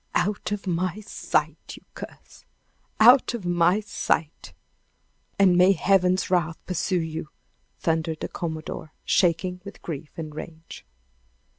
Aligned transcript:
"Out 0.15 0.51
of 0.51 0.65
my 0.65 0.99
sight, 1.01 1.75
you 1.77 1.83
curse! 1.93 2.43
Out 2.99 3.35
of 3.35 3.45
my 3.45 3.81
sight 3.81 4.51
and 5.37 5.55
may 5.55 5.73
Heaven's 5.73 6.31
wrath 6.31 6.57
pursue 6.65 7.01
you!" 7.01 7.29
thundered 7.77 8.21
the 8.21 8.27
commodore, 8.27 8.93
shaking 9.03 9.61
with 9.63 9.83
grief 9.83 10.09
and 10.17 10.33
rage. 10.33 10.87